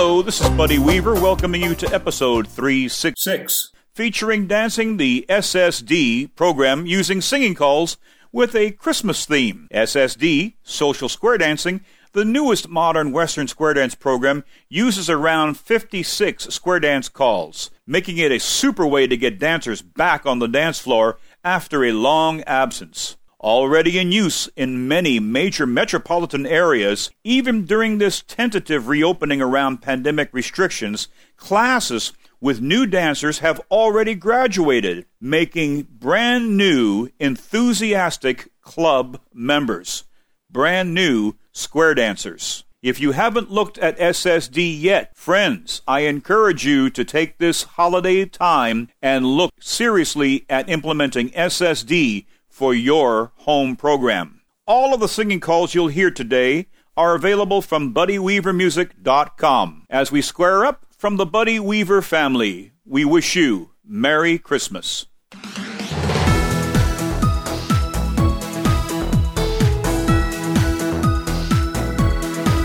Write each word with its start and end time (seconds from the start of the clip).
Hello, 0.00 0.22
this 0.22 0.40
is 0.40 0.48
Buddy 0.50 0.78
Weaver 0.78 1.14
welcoming 1.14 1.60
you 1.60 1.74
to 1.74 1.92
episode 1.92 2.46
366, 2.46 3.72
featuring 3.92 4.46
dancing 4.46 4.96
the 4.96 5.26
SSD 5.28 6.32
program 6.36 6.86
using 6.86 7.20
singing 7.20 7.56
calls 7.56 7.96
with 8.30 8.54
a 8.54 8.70
Christmas 8.70 9.26
theme. 9.26 9.66
SSD, 9.74 10.54
Social 10.62 11.08
Square 11.08 11.38
Dancing, 11.38 11.80
the 12.12 12.24
newest 12.24 12.68
modern 12.68 13.10
Western 13.10 13.48
square 13.48 13.74
dance 13.74 13.96
program, 13.96 14.44
uses 14.68 15.10
around 15.10 15.58
56 15.58 16.44
square 16.44 16.78
dance 16.78 17.08
calls, 17.08 17.72
making 17.84 18.18
it 18.18 18.30
a 18.30 18.38
super 18.38 18.86
way 18.86 19.08
to 19.08 19.16
get 19.16 19.40
dancers 19.40 19.82
back 19.82 20.24
on 20.24 20.38
the 20.38 20.46
dance 20.46 20.78
floor 20.78 21.18
after 21.42 21.84
a 21.84 21.90
long 21.90 22.40
absence 22.42 23.16
already 23.40 23.98
in 23.98 24.12
use 24.12 24.48
in 24.56 24.88
many 24.88 25.20
major 25.20 25.66
metropolitan 25.66 26.46
areas, 26.46 27.10
even 27.24 27.64
during 27.64 27.98
this 27.98 28.22
tentative 28.22 28.88
reopening 28.88 29.40
around 29.40 29.82
pandemic 29.82 30.28
restrictions, 30.32 31.08
classes 31.36 32.12
with 32.40 32.60
new 32.60 32.86
dancers 32.86 33.40
have 33.40 33.60
already 33.70 34.14
graduated, 34.14 35.06
making 35.20 35.82
brand 35.82 36.56
new, 36.56 37.08
enthusiastic 37.18 38.48
club 38.60 39.20
members. 39.32 40.04
Brand 40.50 40.94
new 40.94 41.34
square 41.52 41.94
dancers. 41.94 42.64
If 42.80 43.00
you 43.00 43.10
haven't 43.10 43.50
looked 43.50 43.76
at 43.78 43.98
SSD 43.98 44.80
yet, 44.80 45.16
friends, 45.16 45.82
I 45.88 46.00
encourage 46.00 46.64
you 46.64 46.90
to 46.90 47.04
take 47.04 47.38
this 47.38 47.64
holiday 47.64 48.24
time 48.24 48.88
and 49.02 49.26
look 49.26 49.52
seriously 49.58 50.46
at 50.48 50.68
implementing 50.68 51.30
SSD 51.30 52.26
for 52.58 52.74
your 52.74 53.30
home 53.36 53.76
program. 53.76 54.40
All 54.66 54.92
of 54.92 54.98
the 54.98 55.06
singing 55.06 55.38
calls 55.38 55.76
you'll 55.76 55.86
hear 55.86 56.10
today 56.10 56.66
are 56.96 57.14
available 57.14 57.62
from 57.62 57.94
BuddyWeaverMusic.com. 57.94 59.86
As 59.88 60.10
we 60.10 60.20
square 60.20 60.66
up 60.66 60.84
from 60.90 61.18
the 61.18 61.24
Buddy 61.24 61.60
Weaver 61.60 62.02
family, 62.02 62.72
we 62.84 63.04
wish 63.04 63.36
you 63.36 63.70
Merry 63.86 64.38
Christmas. 64.38 65.06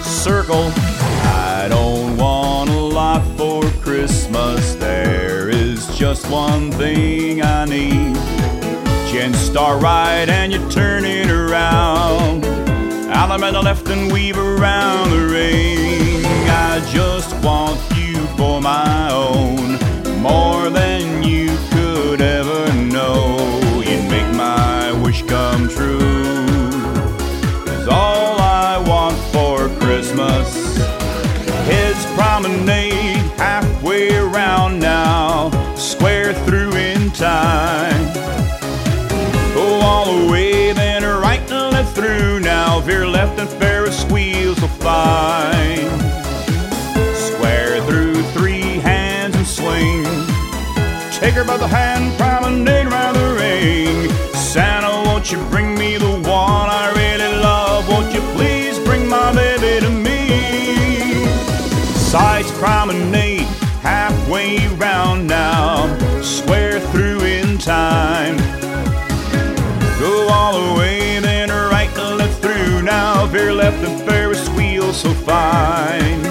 Circle. 0.02 0.72
I 0.76 1.68
don't 1.70 2.18
want 2.18 2.72
a 2.72 2.80
lot 2.80 3.22
for 3.38 3.62
Christmas. 3.84 4.74
There 4.74 5.50
is 5.50 5.96
just 5.96 6.28
one 6.32 6.72
thing 6.72 7.44
I 7.44 7.66
need 7.66 8.33
Gen 9.14 9.32
star 9.36 9.78
right 9.78 10.28
and 10.28 10.52
you 10.52 10.58
turn 10.72 11.06
it 11.06 11.30
around. 11.30 12.46
Allemande 13.14 13.64
left 13.64 13.88
and 13.90 14.12
weave 14.12 14.40
around 14.40 15.12
the 15.12 15.28
ring. 15.28 16.26
I 16.50 16.84
just 16.92 17.32
want 17.46 17.80
you 17.96 18.18
for 18.36 18.60
my 18.60 19.12
own, 19.12 19.78
more 20.20 20.72
than 20.72 21.22
you 21.22 21.56
could 21.70 22.22
ever 22.22 22.74
know. 22.74 23.38
You'd 23.86 24.10
make 24.10 24.36
my 24.36 24.92
wish 25.04 25.22
come 25.28 25.70
true. 25.70 26.48
Is 27.68 27.88
all 27.88 28.42
I 28.42 28.84
want 28.84 29.16
for 29.32 29.70
Christmas. 29.80 30.63
Take 51.24 51.36
her 51.36 51.46
by 51.46 51.56
the 51.56 51.70
hand, 51.70 52.14
promenade 52.18 52.86
around 52.86 53.14
the 53.14 53.36
ring. 53.40 54.10
Santa, 54.34 54.90
won't 55.08 55.32
you 55.32 55.38
bring 55.46 55.74
me 55.74 55.98
the 55.98 56.06
one 56.06 56.68
I 56.70 56.92
really 56.98 57.34
love? 57.38 57.88
Won't 57.88 58.14
you 58.14 58.20
please 58.36 58.78
bring 58.80 59.08
my 59.08 59.34
baby 59.34 59.86
to 59.86 59.90
me? 59.90 61.26
Sights 61.96 62.52
promenade 62.60 63.48
halfway 63.82 64.68
round 64.76 65.26
now. 65.26 65.88
Square 66.22 66.82
through 66.92 67.22
in 67.22 67.58
time 67.58 68.36
Go 70.02 70.28
all 70.30 70.60
the 70.60 70.78
way, 70.78 71.20
then 71.20 71.48
right 71.48 71.90
left 71.96 72.42
through. 72.42 72.82
Now 72.82 73.28
veer 73.28 73.54
left 73.54 73.82
and 73.82 74.02
Ferris 74.02 74.50
wheel 74.50 74.92
so 74.92 75.14
fine. 75.14 76.23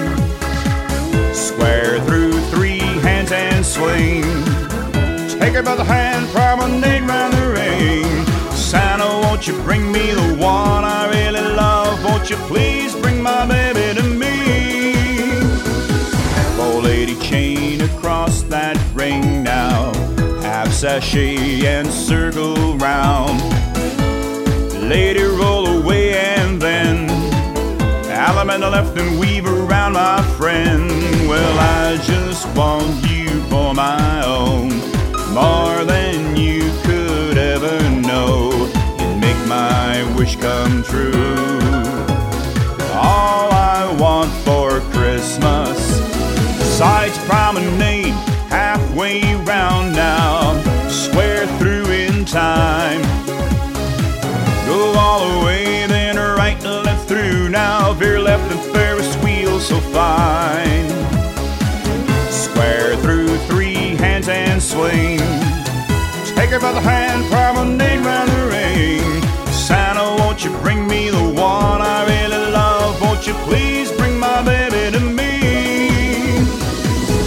Take 5.53 5.65
by 5.65 5.75
the 5.75 5.83
hand, 5.83 6.27
promenade 6.29 7.03
round 7.03 7.33
the 7.33 7.53
ring. 7.53 8.25
Santa, 8.55 9.05
won't 9.05 9.47
you 9.47 9.53
bring 9.61 9.91
me 9.91 10.11
the 10.11 10.35
one 10.39 10.83
I 10.83 11.07
really 11.09 11.41
love? 11.41 12.03
Won't 12.03 12.27
you 12.31 12.37
please 12.47 12.95
bring 12.95 13.21
my 13.21 13.45
baby 13.45 14.01
to 14.01 14.03
me? 14.03 15.35
Old 16.59 16.85
lady 16.85 17.15
chain 17.19 17.81
across 17.81 18.41
that 18.43 18.79
ring 18.95 19.43
now. 19.43 19.93
Half 20.41 20.73
sashay 20.73 21.67
and 21.67 21.87
circle 21.87 22.75
round 22.77 23.39
lady 24.89 25.21
roll 25.21 25.67
away 25.67 26.17
and 26.17 26.59
then 26.59 27.07
Allemande 28.09 28.71
left 28.71 28.97
and 28.97 29.19
weave 29.19 29.45
around 29.45 29.93
my 29.93 30.21
friend. 30.35 30.89
Well, 31.27 31.59
I 31.59 31.97
just 31.97 32.47
want 32.55 33.07
you 33.07 33.29
for 33.49 33.73
my 33.75 34.23
own, 34.25 34.69
more 35.33 35.83
than 35.83 36.35
you 36.35 36.61
could 36.83 37.37
ever 37.37 37.77
know. 38.01 38.51
You 38.99 39.15
make 39.19 39.37
my 39.47 40.03
wish 40.17 40.35
come 40.35 40.83
true. 40.83 41.59
All 42.93 43.51
I 43.51 43.95
want 43.99 44.31
for 44.45 44.79
Christmas, 44.91 45.77
besides 46.59 47.17
promenade 47.25 48.13
halfway 48.49 49.35
round 49.43 49.95
now, 49.95 50.61
square 50.87 51.47
through 51.57 51.91
in 51.91 52.25
time 52.25 53.01
Go 54.67 54.93
all 54.97 55.27
the 55.29 55.45
way, 55.45 55.85
then 55.87 56.15
right 56.15 56.57
and 56.63 56.85
left 56.85 57.07
through. 57.07 57.49
Now 57.49 57.93
veer 57.93 58.19
left 58.19 58.49
and 58.49 58.61
Ferris 58.73 58.82
Take 66.73 66.81
her 66.81 66.89
by 66.89 66.89
the 66.89 66.89
hand, 66.89 67.25
promenade 67.31 67.99
round 67.99 68.29
the 68.31 68.47
ring. 68.47 69.21
Santa, 69.51 70.15
won't 70.19 70.43
you 70.43 70.51
bring 70.57 70.87
me 70.87 71.09
the 71.09 71.21
one 71.21 71.81
I 71.81 72.05
really 72.05 72.51
love? 72.51 72.99
Won't 72.99 73.27
you 73.27 73.33
please 73.45 73.91
bring 73.91 74.17
my 74.17 74.41
baby 74.43 74.97
to 74.97 74.99
me? 74.99 75.39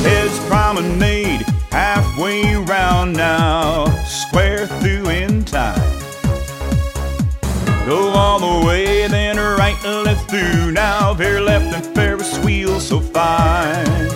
Heads 0.03 0.39
promenade 0.49 1.43
halfway 1.71 2.57
round 2.57 3.17
now, 3.17 3.87
square 4.05 4.67
through 4.67 5.11
in 5.11 5.45
time. 5.45 5.81
Go 7.87 8.09
all 8.09 8.41
the 8.41 8.67
way, 8.67 9.07
then 9.07 9.37
right 9.37 9.77
and 9.84 10.05
left 10.05 10.28
through. 10.28 10.73
Now 10.73 11.15
veer 11.15 11.41
left 11.41 11.73
and 11.73 11.95
Ferris 11.95 12.37
wheel 12.39 12.81
so 12.81 12.99
fine. 13.01 14.11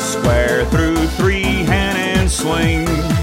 Square 0.00 0.64
through 0.66 1.06
three 1.16 1.42
hand 1.42 1.98
and 1.98 2.30
swing. 2.30 3.13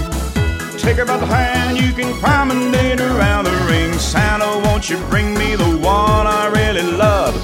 Take 0.82 0.96
her 0.96 1.04
by 1.04 1.16
the 1.16 1.26
hand, 1.26 1.78
you 1.78 1.92
can 1.92 2.12
promenade 2.20 3.00
around 3.00 3.44
the 3.44 3.56
ring. 3.70 3.92
Santa, 3.94 4.60
won't 4.66 4.90
you 4.90 4.98
bring 5.08 5.32
me 5.34 5.54
the 5.54 5.70
one 5.78 6.26
I 6.26 6.46
really 6.48 6.82
love? 6.82 7.34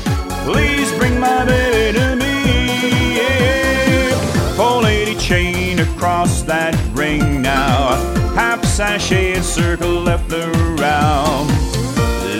Please 0.44 0.92
bring 0.98 1.18
my 1.20 1.44
baby 1.44 1.98
to 1.98 2.16
me. 2.16 3.16
Yeah. 3.16 4.56
Four 4.56 4.82
lady 4.82 5.14
chain 5.16 5.78
across 5.78 6.42
that 6.42 6.74
ring 6.92 7.40
now. 7.40 7.96
Half 8.34 8.80
and 8.80 9.44
circle 9.44 10.00
left 10.00 10.32
around 10.32 11.48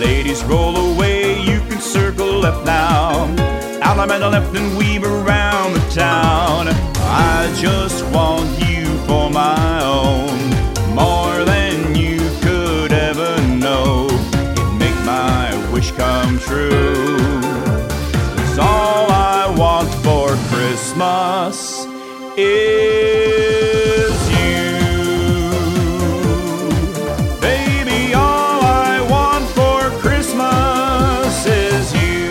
ladies 0.00 0.44
roll 0.44 0.76
away, 0.76 1.40
you 1.40 1.58
can 1.69 1.81
circle 1.81 2.38
left 2.40 2.64
now. 2.64 3.26
Allemande 3.82 4.31
left 4.31 4.55
and 4.56 4.76
weave 4.76 5.05
around 5.05 5.75
the 5.75 5.81
town. 5.90 6.69
I 6.69 7.52
just 7.56 8.05
want 8.12 8.49
you 8.61 8.68
is 22.58 24.14
you. 24.40 24.62
Baby, 27.40 28.14
all 28.14 28.60
I 28.62 29.00
want 29.08 29.46
for 29.50 29.81
Christmas 30.00 31.46
is 31.46 31.93
you. 31.94 32.28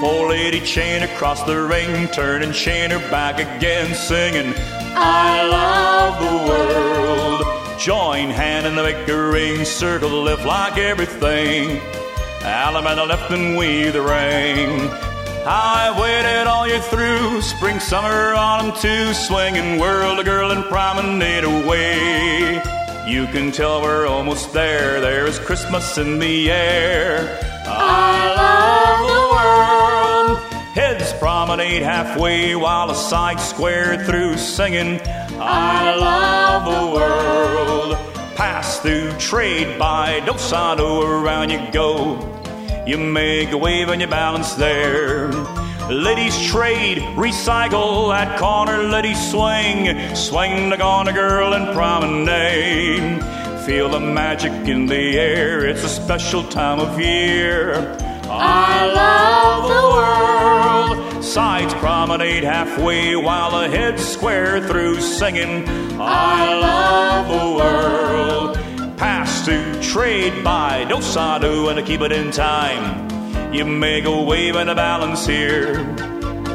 Four 0.00 0.28
lady 0.28 0.60
chain 0.60 1.02
across 1.02 1.42
the 1.44 1.60
ring, 1.62 2.08
turning 2.08 2.52
chain 2.52 2.90
her 2.90 2.98
back 3.10 3.38
again, 3.40 3.94
singing, 3.94 4.52
I 4.94 5.46
love 5.48 6.20
the 6.20 6.36
world. 6.48 7.55
Join 7.78 8.30
hand 8.30 8.66
and 8.66 8.76
make 8.76 9.06
a 9.08 9.30
ring, 9.30 9.64
circle 9.64 10.08
the 10.08 10.16
left 10.16 10.46
like 10.46 10.78
everything. 10.78 11.80
The 12.40 13.04
left 13.06 13.30
and 13.30 13.56
weave 13.56 13.92
the 13.92 14.00
ring. 14.00 14.88
I've 15.44 16.00
waited 16.00 16.46
all 16.46 16.66
year 16.66 16.80
through, 16.80 17.42
spring, 17.42 17.78
summer, 17.78 18.34
autumn 18.34 18.72
too, 18.80 19.12
swinging 19.12 19.78
world, 19.78 20.18
a 20.18 20.24
girl 20.24 20.50
and 20.50 20.64
promenade 20.64 21.44
away. 21.44 22.54
You 23.06 23.26
can 23.26 23.52
tell 23.52 23.82
we're 23.82 24.06
almost 24.06 24.52
there. 24.52 25.00
There's 25.00 25.38
Christmas 25.38 25.98
in 25.98 26.18
the 26.18 26.50
air. 26.50 27.38
I 27.66 28.34
love 28.34 29.06
the 29.12 30.38
world. 30.40 30.62
Heads 30.74 31.12
promenade 31.14 31.82
halfway 31.82 32.56
while 32.56 32.90
a 32.90 32.94
side 32.94 33.38
square 33.38 34.04
through 34.04 34.38
singing. 34.38 35.00
I 35.38 35.94
love 35.96 36.64
the 36.64 36.86
world. 36.96 37.96
Pass 38.36 38.80
through, 38.80 39.12
trade 39.18 39.78
by, 39.78 40.20
dosado 40.20 41.02
around 41.02 41.50
you 41.50 41.60
go. 41.72 42.18
You 42.86 42.98
make 42.98 43.50
a 43.50 43.58
wave 43.58 43.88
and 43.88 44.00
you 44.00 44.06
balance 44.06 44.54
there. 44.54 45.30
Ladies 45.90 46.40
trade, 46.46 46.98
recycle 47.16 48.14
at 48.14 48.38
corner, 48.38 48.82
ladies 48.82 49.30
swing, 49.30 50.14
swing 50.14 50.70
the 50.70 50.76
corner 50.76 51.12
girl 51.12 51.54
and 51.54 51.74
promenade. 51.74 53.22
Feel 53.64 53.88
the 53.88 54.00
magic 54.00 54.52
in 54.68 54.86
the 54.86 55.18
air, 55.18 55.66
it's 55.66 55.84
a 55.84 55.88
special 55.88 56.42
time 56.44 56.80
of 56.80 56.98
year. 57.00 57.96
I 58.28 58.86
love 58.86 59.68
the 59.68 60.96
world. 60.96 61.05
Sides 61.26 61.74
promenade 61.74 62.44
halfway 62.44 63.16
while 63.16 63.50
the 63.50 63.68
heads 63.68 64.02
square 64.02 64.60
through 64.66 65.00
singing. 65.00 65.68
I 66.00 66.54
love 66.54 67.28
the 67.28 68.54
world. 68.54 68.96
Pass 68.96 69.44
to 69.44 69.82
trade 69.82 70.44
by, 70.44 70.86
dosado 70.88 71.68
and 71.68 71.84
keep 71.84 72.00
it 72.00 72.12
in 72.12 72.30
time. 72.30 73.52
You 73.52 73.64
make 73.64 74.04
a 74.04 74.22
wave 74.22 74.54
and 74.54 74.70
a 74.70 74.74
balance 74.74 75.26
here. 75.26 75.74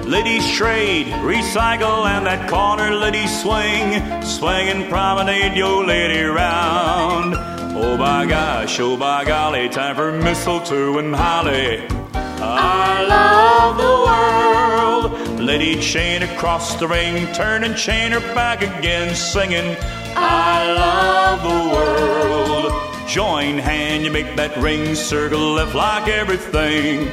Ladies 0.06 0.50
trade, 0.54 1.08
recycle, 1.08 2.06
and 2.06 2.26
that 2.26 2.50
corner 2.50 2.96
ladies 2.96 3.42
swing. 3.42 4.24
Swing 4.24 4.70
and 4.70 4.90
promenade 4.90 5.56
your 5.56 5.86
lady 5.86 6.24
round. 6.24 7.36
Oh 7.76 7.98
by 7.98 8.26
gosh, 8.26 8.80
oh 8.80 8.96
by 8.96 9.26
golly, 9.26 9.68
time 9.68 9.96
for 9.96 10.14
mistletoe 10.14 10.98
and 10.98 11.14
holly. 11.14 12.01
I 12.42 13.04
love 13.08 13.78
the 13.78 15.12
world. 15.14 15.40
Lady 15.40 15.80
chain 15.80 16.24
across 16.24 16.76
the 16.76 16.88
ring, 16.88 17.32
turn 17.34 17.64
and 17.64 17.76
chain 17.76 18.12
her 18.12 18.20
back 18.34 18.62
again, 18.62 19.16
singing. 19.16 19.76
I 20.16 20.74
love 20.74 21.42
the 21.44 21.60
world. 21.76 23.08
Join 23.08 23.58
hand, 23.58 24.04
you 24.04 24.12
make 24.12 24.36
that 24.36 24.56
ring 24.58 24.96
circle 24.96 25.54
left 25.54 25.76
like 25.76 26.08
everything. 26.08 27.10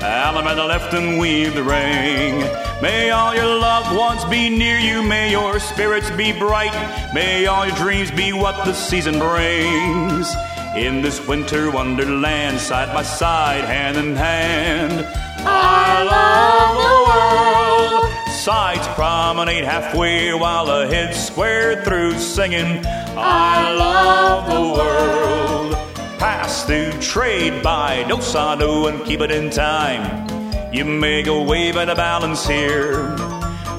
The 0.00 0.64
left 0.64 0.94
and 0.94 1.20
weave 1.20 1.54
the 1.54 1.62
ring. 1.62 2.40
May 2.82 3.10
all 3.10 3.34
your 3.34 3.58
loved 3.58 3.96
ones 3.96 4.24
be 4.24 4.48
near 4.48 4.78
you. 4.78 5.02
May 5.02 5.30
your 5.30 5.60
spirits 5.60 6.10
be 6.12 6.32
bright. 6.32 6.72
May 7.14 7.46
all 7.46 7.66
your 7.66 7.76
dreams 7.76 8.10
be 8.10 8.32
what 8.32 8.64
the 8.64 8.72
season 8.72 9.18
brings. 9.20 10.34
In 10.76 11.02
this 11.02 11.26
winter 11.26 11.70
wonderland, 11.70 12.60
side 12.60 12.92
by 12.94 13.02
side, 13.02 13.64
hand 13.64 13.96
in 13.96 14.14
hand. 14.14 15.06
I 15.40 16.02
love 16.04 16.74
the 16.84 18.02
world. 18.02 18.34
Sides 18.34 18.86
promenade 18.88 19.64
halfway 19.64 20.32
while 20.34 20.66
the 20.66 20.86
heads 20.86 21.18
square 21.18 21.84
through 21.84 22.18
singing. 22.18 22.84
I 22.86 23.74
love 23.74 24.46
the 24.46 24.60
world. 24.60 25.74
Pass 26.18 26.64
through, 26.64 26.92
trade 27.00 27.62
by, 27.62 28.04
dosado 28.04 28.88
and 28.88 29.04
keep 29.04 29.20
it 29.20 29.30
in 29.30 29.50
time. 29.50 30.28
You 30.72 30.84
make 30.84 31.26
a 31.26 31.42
wave 31.42 31.76
and 31.76 31.90
a 31.90 31.94
balance 31.94 32.46
here. 32.46 33.27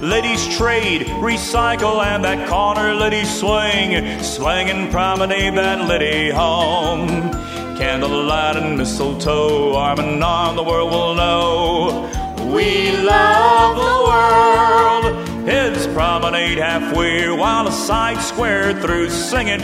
Ladies 0.01 0.48
trade, 0.56 1.07
recycle, 1.19 2.01
and 2.01 2.24
that 2.24 2.48
corner 2.48 2.96
ladies 2.96 3.30
swing. 3.38 4.24
Swing 4.24 4.69
and 4.69 4.90
promenade 4.90 5.56
that 5.56 5.90
liddy 5.90 6.30
home. 6.30 7.10
Candlelight 7.78 8.56
and 8.56 8.78
mistletoe, 8.78 9.75
arm 9.75 10.00
in 10.00 10.24
arm, 10.24 10.56
the 10.56 10.63
world 10.63 10.90
will 10.90 11.16
know. 11.16 12.10
We 12.54 12.96
love 12.96 13.75
the 13.75 13.98
world. 14.07 15.46
Heads 15.46 15.86
promenade 15.88 16.60
halfway 16.60 17.30
while 17.30 17.66
the 17.66 17.72
side 17.72 18.22
square 18.22 18.74
through 18.81 19.10
singing. 19.10 19.62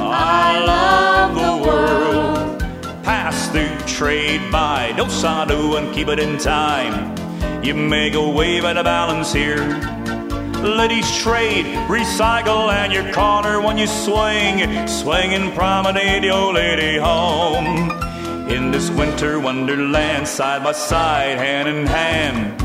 I 0.00 0.64
love 0.64 1.34
the 1.36 1.64
world. 1.64 2.60
Pass 3.04 3.50
through, 3.50 3.78
trade 3.86 4.50
by, 4.50 4.92
dosado 4.96 5.78
and 5.78 5.94
keep 5.94 6.08
it 6.08 6.18
in 6.18 6.38
time. 6.38 7.14
You 7.62 7.74
make 7.74 8.14
a 8.14 8.28
wave 8.30 8.64
and 8.64 8.78
a 8.78 8.84
balance 8.84 9.32
here. 9.32 9.64
Ladies 10.62 11.10
trade, 11.18 11.66
recycle, 11.88 12.72
and 12.72 12.92
your 12.92 13.12
corner 13.12 13.60
when 13.60 13.76
you 13.78 13.86
swing. 13.86 14.86
Swing 14.88 15.34
and 15.34 15.52
promenade 15.54 16.24
your 16.24 16.52
lady 16.52 16.98
home. 16.98 17.90
In 18.48 18.70
this 18.70 18.90
winter 18.90 19.40
wonderland, 19.40 20.26
side 20.28 20.62
by 20.62 20.72
side, 20.72 21.38
hand 21.38 21.68
in 21.68 21.86
hand. 21.86 22.62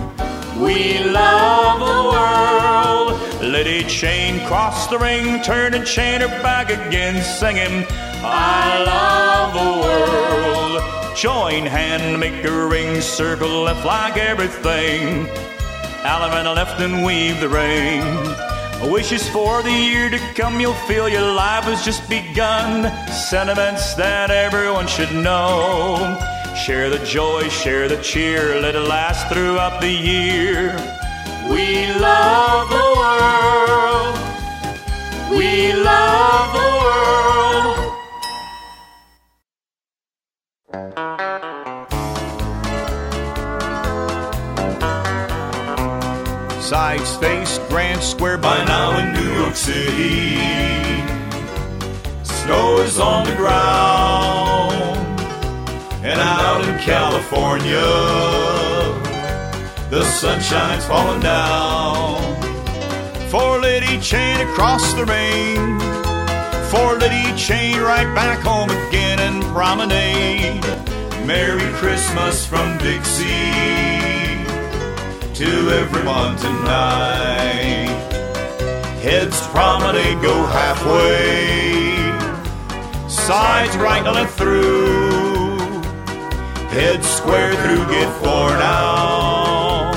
We 0.62 1.00
love 1.04 1.80
the 1.80 2.02
world. 2.12 3.42
Lady 3.42 3.84
chain 3.84 4.46
cross 4.46 4.88
the 4.88 5.00
ring, 5.00 5.42
turn 5.42 5.74
and 5.74 5.86
chain 5.86 6.22
her 6.22 6.28
back 6.44 6.70
again, 6.70 7.24
singing, 7.24 7.86
I 8.24 8.84
love 8.86 9.54
the 9.54 9.72
world. 9.82 10.71
Join 11.16 11.66
hand, 11.66 12.20
make 12.20 12.44
a 12.46 12.68
ring, 12.68 13.02
circle 13.02 13.64
left 13.64 13.86
like 13.86 14.18
everything. 14.18 15.28
And 16.04 16.48
left 16.56 16.82
and 16.82 17.06
weave 17.06 17.40
the 17.40 17.50
ring. 17.50 18.02
Wishes 18.92 19.28
for 19.30 19.62
the 19.62 19.72
year 19.72 20.10
to 20.10 20.18
come, 20.34 20.60
you'll 20.60 20.74
feel 20.88 21.08
your 21.08 21.34
life 21.34 21.66
has 21.66 21.86
just 21.86 22.10
begun. 22.10 22.92
Sentiments 23.12 23.94
that 23.96 24.32
everyone 24.32 24.88
should 24.88 25.14
know. 25.14 26.18
Share 26.66 26.90
the 26.90 26.98
joy, 27.06 27.48
share 27.50 27.88
the 27.88 28.02
cheer, 28.02 28.60
let 28.60 28.76
it 28.76 28.82
last 28.82 29.32
throughout 29.32 29.80
the 29.82 29.92
year. 29.92 30.76
We 31.50 31.94
love 31.94 32.70
the 32.70 32.94
world. 32.98 34.16
We 35.38 35.74
love 35.74 36.54
the 36.54 36.70
world. 36.82 37.81
Sides 46.62 47.18
face 47.18 47.60
Grand 47.68 48.02
Square 48.02 48.38
by 48.38 48.64
now 48.64 48.98
in 48.98 49.12
New 49.14 49.34
York 49.42 49.56
City. 49.56 50.38
Snow 52.24 52.78
is 52.78 52.98
on 53.02 53.26
the 53.26 53.36
ground. 53.36 54.98
And 56.06 56.22
out 56.22 56.64
in 56.66 56.80
California, 56.80 57.82
the 59.90 60.06
sunshine's 60.06 60.86
falling 60.86 61.20
down. 61.20 62.22
Four 63.30 63.60
lady 63.60 64.00
chain 64.00 64.40
across 64.48 64.94
the 64.94 65.04
ring. 65.04 65.82
Four 66.70 66.96
lady 66.98 67.38
chain 67.38 67.82
right 67.82 68.08
back 68.16 68.40
home 68.40 68.70
again 68.70 69.11
and 69.32 69.44
promenade. 69.46 70.62
Merry 71.26 71.72
Christmas 71.74 72.46
from 72.46 72.78
Dixie 72.78 73.26
to 75.34 75.50
everyone 75.82 76.36
tonight. 76.38 77.88
Heads 79.02 79.40
promenade 79.48 80.22
go 80.22 80.36
halfway. 80.48 81.92
Sides 83.08 83.76
right 83.78 84.06
and 84.06 84.16
left 84.16 84.38
through. 84.38 85.10
Head 86.70 87.04
square 87.04 87.54
through, 87.62 87.86
get 87.88 88.10
four 88.22 88.50
down. 88.50 89.94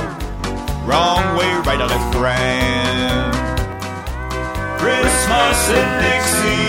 Wrong 0.86 1.36
way, 1.36 1.52
right 1.66 1.80
or 1.80 1.86
left 1.86 2.12
grand. 2.12 3.34
Christmas 4.80 5.58
in 5.78 5.88
Dixie, 6.04 6.63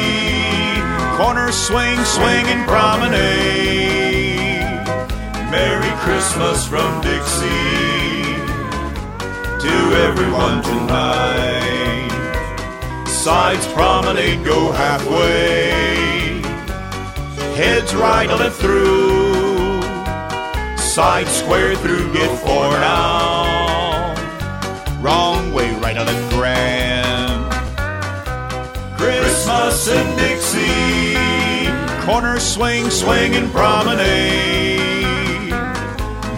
corner 1.18 1.52
swing, 1.52 1.98
swing 2.04 2.46
and 2.48 2.68
promenade. 2.68 4.26
Merry 5.50 5.92
Christmas 6.04 6.68
from 6.68 7.02
Dixie 7.02 8.24
to 9.66 9.76
everyone 10.08 10.62
tonight. 10.64 12.12
Sides 13.08 13.68
promenade, 13.74 14.44
go 14.46 14.72
halfway. 14.72 16.42
Heads 17.56 17.96
right 17.96 18.30
on 18.30 18.52
through 18.52 19.16
Side 20.96 21.28
square 21.28 21.76
through, 21.76 22.14
get 22.14 22.30
four 22.40 22.72
now. 22.72 24.16
Wrong 25.02 25.52
way, 25.54 25.70
right 25.82 25.98
on 25.98 26.06
the 26.06 26.14
grand. 26.30 27.52
Christmas 28.96 29.90
in 29.90 30.16
Dixie, 30.16 30.35
corner 32.06 32.40
swing, 32.40 32.90
swinging 32.90 33.50
promenade. 33.50 34.80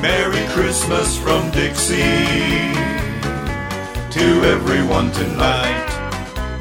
Merry 0.02 0.46
Christmas 0.48 1.18
from 1.18 1.52
Dixie 1.52 2.74
to 4.12 4.44
everyone 4.46 5.12
tonight. 5.12 5.88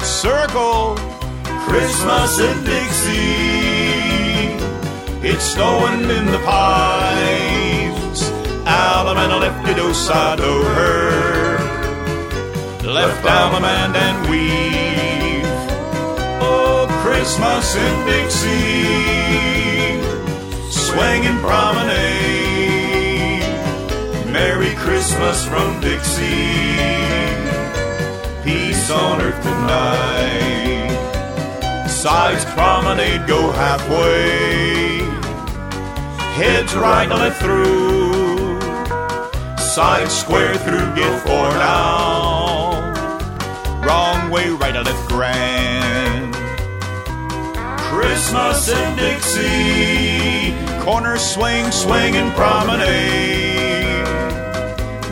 Circle 0.01 0.95
Christmas 1.67 2.39
in 2.39 2.63
Dixie. 2.63 3.17
It's 5.27 5.45
snowing 5.53 6.01
in 6.01 6.25
the 6.25 6.39
pines. 6.45 8.29
Allemande 8.65 9.39
left 9.39 9.67
it 9.69 9.77
osado 9.77 10.63
her. 10.75 11.57
Left 12.85 13.23
Allemande 13.25 13.95
and 13.95 14.29
weave. 14.29 15.16
Christmas 17.27 17.75
in 17.75 18.05
Dixie. 18.05 18.87
Swinging 20.71 21.37
promenade. 21.39 21.91
Merry 24.31 24.73
Christmas 24.75 25.45
from 25.45 25.81
Dixie. 25.81 26.23
Peace 28.45 28.89
on 28.89 29.19
earth 29.19 29.43
tonight. 29.43 30.87
Sides 31.89 32.45
promenade 32.45 33.27
go 33.27 33.51
halfway. 33.51 34.99
Heads 36.39 36.73
right 36.75 37.11
and 37.11 37.19
left 37.19 37.41
through. 37.41 38.61
Side 39.57 40.09
square 40.09 40.55
through, 40.55 40.95
get 40.95 41.21
four 41.23 41.49
now. 41.59 42.93
Wrong 43.85 44.31
way, 44.31 44.49
right 44.49 44.73
and 44.77 44.85
left 44.85 45.09
grand. 45.09 46.16
Christmas 48.07 48.69
in 48.69 48.95
Dixie. 48.95 50.53
Corner 50.79 51.17
swing, 51.17 51.69
swinging 51.71 52.31
promenade. 52.31 54.07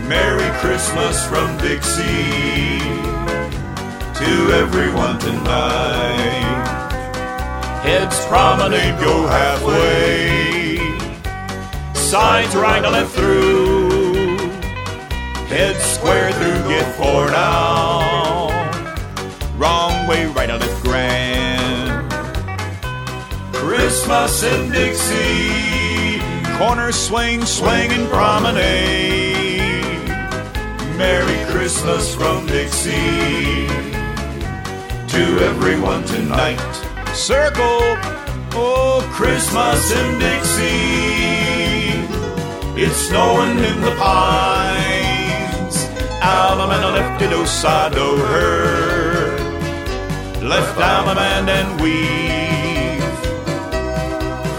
Merry 0.08 0.50
Christmas 0.60 1.28
from 1.28 1.58
Dixie 1.58 2.80
to 4.20 4.32
everyone 4.54 5.20
tonight. 5.20 6.64
Heads 7.84 8.26
promenade 8.28 8.98
go 9.02 9.28
halfway, 9.28 10.78
sides 11.94 12.56
right 12.56 12.82
and 12.82 12.94
left 12.94 13.14
through. 13.14 14.38
Heads 15.48 15.84
square 15.84 16.32
through, 16.32 16.70
get 16.70 16.96
four 16.96 17.30
now. 17.30 18.52
Wrong 19.58 20.08
way, 20.08 20.28
right 20.28 20.50
and 20.50 20.62
left 20.62 20.75
Christmas 23.96 24.44
in 24.44 24.72
Dixie, 24.74 26.20
corner 26.58 26.92
swing, 26.92 27.46
swinging 27.46 28.08
promenade. 28.10 30.06
Merry 30.98 31.40
Christmas 31.50 32.14
from 32.14 32.46
Dixie 32.46 33.68
to 35.08 35.40
everyone 35.48 36.04
tonight. 36.04 36.60
Circle, 37.16 37.96
oh, 38.52 39.10
Christmas 39.14 39.90
in 39.90 40.20
Dixie. 40.20 41.96
It's 42.76 42.98
snowing 42.98 43.58
in 43.60 43.80
the 43.80 43.96
pines. 43.98 45.86
Allemande 46.20 46.92
left 46.92 47.22
it 47.22 47.30
osado 47.30 48.18
her. 48.28 49.38
Left 50.46 50.78
Allemande 50.78 51.50
and 51.50 51.82
weave. 51.82 52.45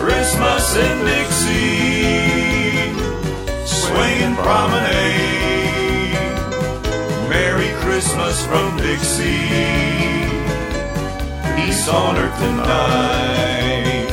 Christmas 0.06 0.76
in 0.76 0.96
Dixie. 1.04 2.94
Swinging 3.66 4.36
promenade. 4.36 6.14
Merry 7.28 7.70
Christmas 7.82 8.46
from 8.46 8.76
Dixie 8.76 10.06
peace 11.66 11.88
on 11.88 12.16
earth 12.16 12.38
tonight. 12.38 14.08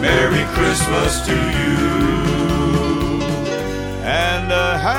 Merry 0.00 0.44
Christmas 0.56 1.20
to 1.26 1.34
you 1.34 1.78
and 4.04 4.52
a 4.52 4.78
Happy 4.78 4.97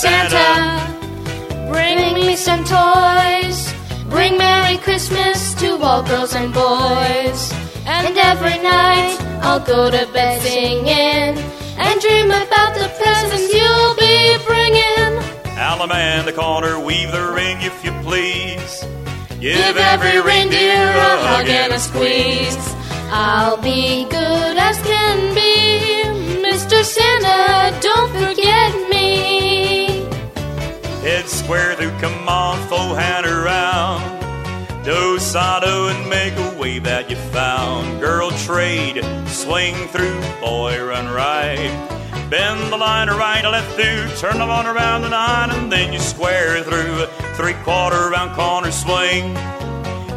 Santa, 0.00 1.68
bring 1.70 2.14
me 2.14 2.34
some 2.34 2.64
toys. 2.64 3.74
Bring 4.08 4.38
Merry 4.38 4.78
Christmas 4.78 5.52
to 5.56 5.76
all 5.76 6.02
girls 6.02 6.34
and 6.34 6.54
boys. 6.54 7.52
And 7.84 8.16
every 8.16 8.56
night 8.62 9.18
I'll 9.42 9.60
go 9.60 9.90
to 9.90 10.10
bed 10.10 10.40
singing 10.40 11.36
and 11.76 12.00
dream 12.00 12.30
about 12.30 12.72
the 12.80 12.88
presents 12.98 13.52
you'll 13.52 13.94
be 13.96 14.38
bringing. 14.46 15.20
Allemande 15.58 16.24
the 16.24 16.32
corner, 16.32 16.80
weave 16.80 17.12
the 17.12 17.32
ring 17.36 17.58
if 17.60 17.84
you 17.84 17.92
please. 18.02 18.82
Give 19.38 19.76
every 19.76 20.18
reindeer 20.18 20.82
a 20.82 21.12
hug 21.28 21.46
and 21.46 21.74
a 21.74 21.78
squeeze. 21.78 22.56
I'll 23.12 23.60
be 23.60 24.04
good 24.08 24.19
Square 31.50 31.74
through, 31.74 31.98
come 31.98 32.28
on, 32.28 32.68
full 32.68 32.94
hand 32.94 33.26
around. 33.26 34.84
Do 34.84 35.18
sado 35.18 35.88
and 35.88 36.08
make 36.08 36.32
a 36.34 36.56
wave 36.56 36.84
that 36.84 37.10
you 37.10 37.16
found. 37.16 38.00
Girl 38.00 38.30
trade, 38.46 39.04
swing 39.26 39.74
through, 39.88 40.20
boy 40.40 40.80
run 40.80 41.08
right. 41.12 41.72
Bend 42.30 42.72
the 42.72 42.76
line 42.76 43.08
to 43.08 43.14
right, 43.14 43.42
left 43.42 43.72
through, 43.72 44.06
turn 44.20 44.38
the 44.38 44.46
one 44.46 44.64
around 44.64 45.02
the 45.02 45.08
nine, 45.08 45.50
and 45.50 45.72
then 45.72 45.92
you 45.92 45.98
square 45.98 46.62
through. 46.62 47.06
Three 47.34 47.54
quarter 47.64 48.10
round 48.10 48.36
corner 48.36 48.70
swing. 48.70 49.30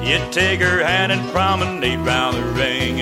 You 0.06 0.20
take 0.30 0.60
her 0.60 0.84
hand 0.86 1.12
and 1.12 1.28
promenade 1.32 1.98
round 2.02 2.38
the 2.38 2.44
ring. 2.62 3.02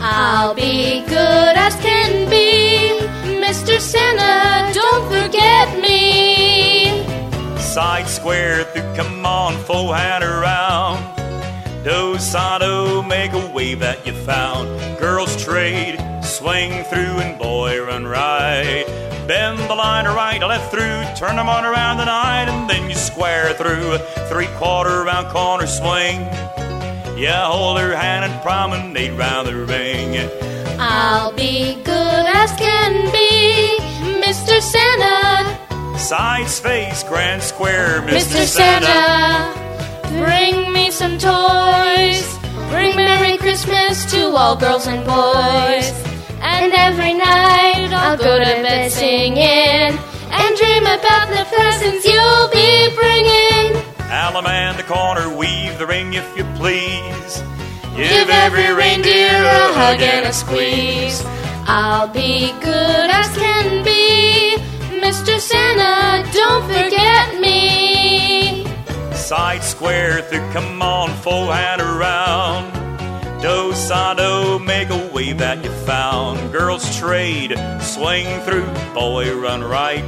I'll 0.00 0.54
be 0.54 1.02
good 1.02 1.54
as 1.54 1.76
can 1.76 2.30
be. 2.30 2.98
Mr. 3.44 3.78
Santa, 3.78 4.72
don't 4.72 5.04
forget 5.12 5.78
me. 5.82 6.37
Side 7.78 8.08
square 8.08 8.64
through, 8.64 8.92
come 8.96 9.24
on, 9.24 9.56
full 9.58 9.92
hand 9.92 10.24
around. 10.24 10.98
Do 11.84 12.18
sado, 12.18 13.02
make 13.02 13.32
a 13.32 13.52
wave 13.54 13.78
that 13.78 14.04
you 14.04 14.14
found. 14.14 14.66
Girls 14.98 15.40
trade, 15.44 15.96
swing 16.20 16.82
through, 16.90 17.20
and 17.22 17.38
boy 17.38 17.80
run 17.80 18.04
right. 18.04 18.84
Bend 19.28 19.60
the 19.70 19.76
line 19.76 20.06
to 20.06 20.10
right, 20.10 20.40
left 20.40 20.72
through, 20.72 21.04
turn 21.14 21.36
them 21.36 21.48
on 21.48 21.64
around 21.64 21.98
the 21.98 22.06
night, 22.06 22.48
and 22.48 22.68
then 22.68 22.90
you 22.90 22.96
square 22.96 23.52
through. 23.52 23.98
Three 24.26 24.48
quarter 24.58 25.04
round 25.04 25.28
corner 25.28 25.68
swing. 25.68 26.22
Yeah, 27.16 27.46
hold 27.46 27.78
her 27.78 27.94
hand 27.94 28.24
and 28.24 28.42
promenade 28.42 29.12
round 29.12 29.46
the 29.46 29.54
ring. 29.54 30.28
I'll 30.80 31.32
be 31.32 31.80
good 31.84 32.26
as 32.26 32.50
can 32.56 33.12
be. 33.12 33.78
Mr. 34.20 34.60
Santa, 34.60 35.57
Side 36.08 36.48
space, 36.48 37.02
grand 37.02 37.42
square, 37.42 38.00
Mr. 38.00 38.40
Mr. 38.40 38.46
Santa, 38.46 39.52
bring 40.24 40.72
me 40.72 40.90
some 40.90 41.18
toys. 41.18 42.38
Bring 42.70 42.96
Merry 42.96 43.36
Christmas 43.36 44.10
to 44.12 44.28
all 44.28 44.56
girls 44.56 44.86
and 44.86 45.04
boys. 45.04 45.92
And 46.40 46.72
every 46.72 47.12
night 47.12 47.92
I'll 47.92 48.16
go 48.16 48.38
to 48.38 48.42
bed 48.42 48.90
singing 48.90 49.36
and 49.36 50.56
dream 50.56 50.84
about 50.84 51.28
the 51.28 51.44
presents 51.54 52.06
you'll 52.06 52.48
be 52.56 52.88
bringing. 52.96 53.82
Allemande 54.08 54.78
the 54.78 54.84
corner, 54.84 55.28
weave 55.36 55.76
the 55.78 55.86
ring 55.86 56.14
if 56.14 56.26
you 56.38 56.44
please. 56.56 57.42
Give 57.94 58.30
every 58.30 58.72
reindeer 58.72 59.44
a 59.44 59.72
hug 59.74 60.00
and 60.00 60.24
a 60.24 60.32
squeeze. 60.32 61.22
I'll 61.66 62.08
be 62.08 62.52
good 62.62 63.10
as 63.10 63.28
can 63.36 63.84
be. 63.84 64.47
Mr. 65.08 65.40
Santa, 65.40 66.30
don't 66.34 66.64
forget 66.64 67.40
me. 67.40 68.66
Side 69.14 69.64
square 69.64 70.20
through, 70.20 70.46
come 70.52 70.82
on, 70.82 71.08
full 71.22 71.50
hand 71.50 71.80
around. 71.80 72.70
Do, 73.40 73.72
sa, 73.72 74.12
make 74.58 74.90
a 74.90 75.10
wave 75.10 75.38
that 75.38 75.64
you 75.64 75.70
found. 75.86 76.52
Girls 76.52 76.98
trade, 76.98 77.54
swing 77.80 78.26
through, 78.42 78.68
boy 78.92 79.34
run 79.34 79.64
right. 79.64 80.04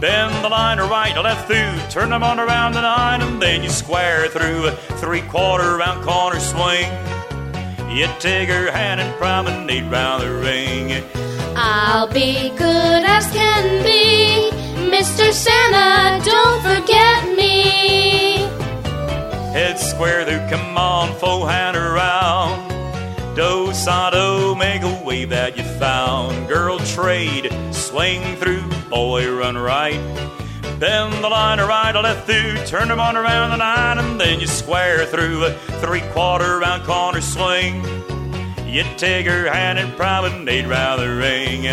Bend 0.00 0.42
the 0.42 0.48
line 0.48 0.78
to 0.78 0.84
right, 0.84 1.14
left 1.22 1.46
through, 1.46 1.78
turn 1.90 2.08
them 2.08 2.22
on 2.22 2.40
around 2.40 2.72
the 2.72 2.80
nine, 2.80 3.20
and 3.20 3.42
then 3.42 3.62
you 3.62 3.68
square 3.68 4.28
through 4.28 4.68
a 4.68 4.72
three 5.02 5.20
quarter 5.20 5.76
round 5.76 6.02
corner 6.02 6.40
swing. 6.40 6.90
You 7.94 8.08
take 8.20 8.48
her 8.48 8.70
hand 8.72 9.02
and 9.02 9.14
promenade 9.18 9.84
round 9.92 10.22
the 10.22 10.32
ring. 10.32 11.04
I'll 11.56 12.08
be 12.08 12.50
good 12.50 13.04
as 13.04 13.26
can 13.30 13.82
be, 13.84 14.50
Mr. 14.90 15.32
Santa, 15.32 16.24
don't 16.24 16.62
forget 16.62 17.36
me. 17.36 18.38
Head 19.52 19.78
square 19.78 20.24
through, 20.24 20.48
come 20.48 20.76
on, 20.76 21.14
full 21.18 21.46
hand 21.46 21.76
around. 21.76 22.68
Do, 23.36 23.72
sa, 23.72 24.10
do, 24.10 24.54
make 24.56 24.82
a 24.82 25.02
wave 25.04 25.30
that 25.30 25.56
you 25.56 25.62
found. 25.62 26.48
Girl 26.48 26.78
trade, 26.80 27.52
swing 27.72 28.36
through, 28.36 28.68
boy 28.90 29.30
run 29.30 29.56
right. 29.56 30.00
Bend 30.80 31.12
the 31.22 31.28
line 31.28 31.58
to 31.58 31.66
right, 31.66 31.94
or 31.94 32.02
left 32.02 32.26
through, 32.26 32.56
turn 32.66 32.88
them 32.88 32.98
on 32.98 33.16
around 33.16 33.50
the 33.50 33.56
nine, 33.56 33.98
and 33.98 34.20
then 34.20 34.40
you 34.40 34.48
square 34.48 35.06
through 35.06 35.44
a 35.44 35.52
three 35.80 36.02
quarter 36.12 36.58
round 36.58 36.82
corner 36.82 37.20
swing. 37.20 37.82
You 38.74 38.82
take 38.96 39.28
her 39.28 39.46
hand 39.48 39.78
and 39.78 39.96
promenade 39.96 40.66
round 40.66 41.00
the 41.00 41.08
ring. 41.08 41.68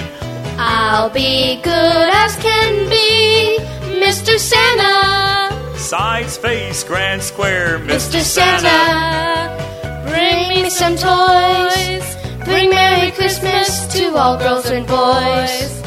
I'll 0.59 1.09
be 1.09 1.59
good 1.63 2.09
as 2.13 2.35
can 2.35 2.87
be, 2.91 3.57
Mr. 3.99 4.37
Santa. 4.37 5.79
Sides, 5.79 6.37
face, 6.37 6.83
grand 6.83 7.23
square, 7.23 7.79
Mr. 7.79 8.19
Mr. 8.19 8.21
Santa, 8.21 10.03
bring 10.07 10.49
me 10.49 10.69
some 10.69 10.95
toys. 10.95 12.05
Bring 12.45 12.69
Merry 12.69 13.09
Christmas 13.09 13.87
to 13.95 14.15
all 14.15 14.37
girls 14.37 14.69
and 14.69 14.85
boys. 14.85 15.81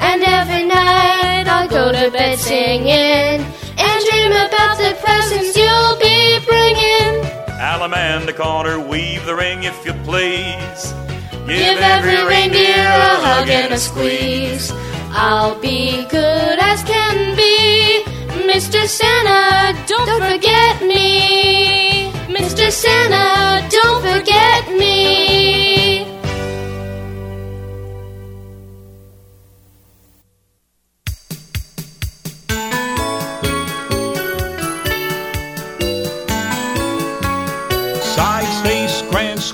And 0.00 0.22
every 0.22 0.66
night 0.66 1.48
I'll 1.48 1.68
go 1.68 1.90
to 1.90 2.12
bed 2.12 2.38
singing 2.38 3.44
and 3.76 4.04
dream 4.08 4.30
about 4.30 4.78
the 4.78 4.96
presents 5.02 5.56
you'll 5.56 5.98
be 5.98 6.19
bringing. 7.60 7.90
Allemande 7.90 8.36
corner, 8.36 8.80
weave 8.80 9.24
the 9.26 9.34
ring 9.34 9.64
if 9.64 9.84
you 9.84 9.92
please. 10.04 10.94
Give 11.46 11.78
every 11.78 12.22
reindeer 12.24 12.76
a 12.76 13.16
hug 13.20 13.48
and 13.48 13.72
a 13.72 13.78
squeeze. 13.78 14.72
I'll 15.12 15.60
be 15.60 16.06
good 16.08 16.58
as 16.58 16.82
can 16.84 17.36
be. 17.36 18.04
Mr. 18.46 18.86
Santa, 18.86 19.76
don't 19.86 20.20
forget 20.20 20.82
me. 20.82 22.12
Mr. 22.28 22.70
Santa, 22.70 23.68
don't 23.68 24.02
forget 24.02 24.68
me. 24.78 26.19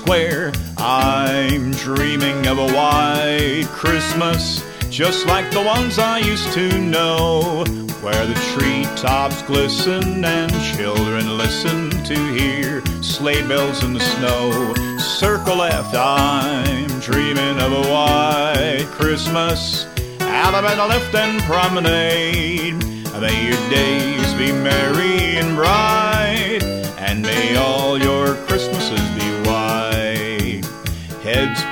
Square. 0.07 0.53
I'm 0.77 1.71
dreaming 1.71 2.47
of 2.47 2.59
a 2.59 2.73
white 2.73 3.67
Christmas, 3.73 4.63
just 4.89 5.25
like 5.25 5.51
the 5.51 5.61
ones 5.61 5.99
I 5.99 6.19
used 6.19 6.53
to 6.53 6.77
know, 6.79 7.65
where 7.99 8.25
the 8.25 8.39
treetops 8.55 9.41
glisten 9.41 10.23
and 10.23 10.49
children 10.77 11.37
listen 11.37 11.89
to 12.05 12.15
hear 12.33 12.81
sleigh 13.03 13.45
bells 13.49 13.83
in 13.83 13.91
the 13.91 13.99
snow. 13.99 14.73
Circle 14.97 15.57
left, 15.57 15.93
I'm 15.93 16.87
dreaming 17.01 17.59
of 17.59 17.73
a 17.73 17.91
white 17.91 18.87
Christmas. 18.91 19.87
Allemande 20.19 20.87
left 20.87 21.13
and 21.15 21.41
promenade. 21.41 22.81
May 23.19 23.45
your 23.45 23.69
days 23.69 24.33
be 24.35 24.53
merry 24.53 25.35
and 25.35 25.53
bright, 25.57 26.63
and 26.97 27.23
may 27.23 27.57
all 27.57 27.97
your 27.99 28.16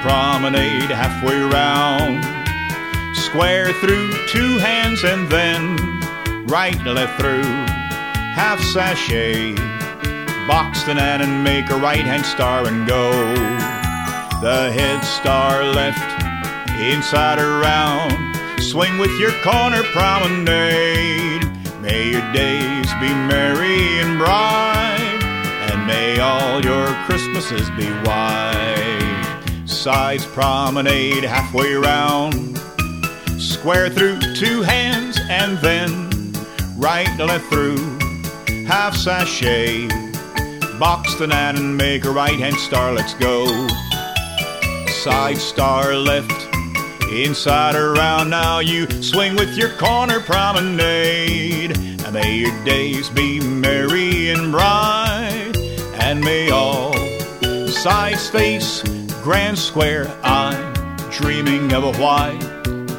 promenade 0.05 0.91
halfway 0.91 1.41
round, 1.41 2.23
square 3.17 3.73
through 3.81 4.11
two 4.27 4.59
hands, 4.59 5.03
and 5.03 5.27
then 5.29 5.75
right 6.45 6.79
left 6.85 7.19
through, 7.19 7.41
half 8.37 8.61
sashay. 8.61 9.55
Box 10.47 10.83
the 10.83 10.93
gnat 10.93 11.21
and 11.21 11.43
make 11.43 11.71
a 11.71 11.77
right 11.77 12.05
hand 12.05 12.23
star 12.23 12.67
and 12.67 12.87
go. 12.87 13.09
The 14.45 14.71
head 14.77 15.01
star 15.01 15.63
left, 15.63 16.05
inside 16.79 17.39
around. 17.39 18.13
Swing 18.61 18.99
with 18.99 19.19
your 19.19 19.31
corner 19.41 19.81
promenade. 19.89 21.49
May 21.81 22.11
your 22.11 22.31
days 22.31 22.93
be 23.01 23.09
merry 23.09 23.99
and 24.01 24.19
bright, 24.19 25.23
and 25.71 25.87
may 25.87 26.19
all 26.19 26.61
your 26.63 26.93
Christmases 27.07 27.71
be 27.71 27.89
white. 28.05 29.04
Sides 29.85 30.25
promenade 30.25 31.23
halfway 31.23 31.75
round, 31.75 32.57
square 33.39 33.87
through 33.87 34.19
two 34.33 34.63
hands, 34.63 35.19
and 35.29 35.59
then 35.59 36.33
right 36.75 37.05
to 37.17 37.25
left 37.25 37.45
through, 37.51 37.77
half 38.65 38.95
sashay. 38.95 39.87
Box 40.79 41.13
the 41.19 41.27
gnat 41.27 41.59
and 41.59 41.77
make 41.77 42.03
a 42.03 42.09
right 42.09 42.39
hand 42.39 42.55
star, 42.55 42.93
let's 42.93 43.13
go. 43.13 43.45
Side 44.87 45.37
star 45.37 45.93
left, 45.93 46.33
inside 47.13 47.75
around 47.75 48.31
now 48.31 48.57
you 48.57 48.89
swing 49.03 49.35
with 49.35 49.55
your 49.55 49.69
corner 49.77 50.19
promenade 50.19 51.77
and 51.77 52.11
may 52.11 52.35
your 52.35 52.65
days 52.65 53.11
be 53.11 53.39
merry 53.39 54.29
and 54.29 54.51
bright 54.51 55.55
and 56.01 56.21
may 56.21 56.49
all 56.49 56.91
sides 57.67 58.27
face 58.31 58.81
grand 59.25 59.57
square 59.57 60.05
i'm 60.21 60.73
dreaming 61.09 61.73
of 61.73 61.83
a 61.83 61.93
white 61.99 62.39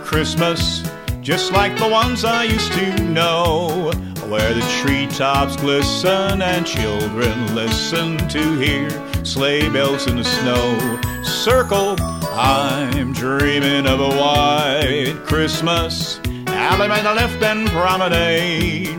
christmas 0.04 0.82
just 1.20 1.52
like 1.52 1.78
the 1.78 1.88
ones 1.88 2.24
i 2.24 2.42
used 2.42 2.72
to 2.72 3.00
know 3.04 3.92
where 4.28 4.52
the 4.52 4.80
treetops 4.82 5.54
glisten 5.54 6.42
and 6.42 6.66
children 6.66 7.54
listen 7.54 8.18
to 8.28 8.58
hear 8.58 8.90
sleigh 9.24 9.68
bells 9.68 10.08
in 10.08 10.16
the 10.16 10.24
snow 10.24 11.00
circle 11.22 11.94
I'm 12.38 13.14
dreaming 13.14 13.86
of 13.86 13.98
a 13.98 14.10
white 14.10 15.14
Christmas. 15.24 16.18
Allemande 16.44 17.16
left 17.16 17.42
and 17.42 17.66
promenade. 17.68 18.94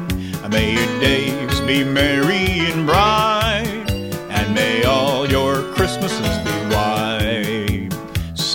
May 0.50 0.74
your 0.74 1.00
days 1.00 1.60
be 1.62 1.84
merry 1.84 2.72
and 2.72 2.88
bright, 2.88 3.86
and 4.32 4.56
may 4.56 4.84
all 4.86 5.07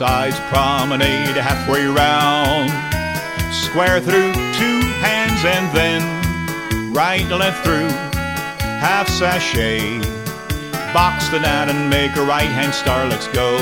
Sides 0.03 0.41
promenade 0.51 1.37
halfway 1.37 1.87
round, 1.87 2.71
square 3.55 4.01
through 4.01 4.33
two 4.59 4.81
hands, 4.99 5.45
and 5.45 5.71
then 5.71 6.03
right 6.93 7.25
left 7.29 7.63
through, 7.63 7.87
half 8.83 9.07
sashay. 9.07 10.01
Box 10.93 11.29
the 11.29 11.39
gnat 11.39 11.69
and 11.69 11.89
make 11.89 12.17
a 12.17 12.23
right 12.23 12.51
hand 12.51 12.75
star, 12.75 13.07
let's 13.07 13.29
go 13.29 13.57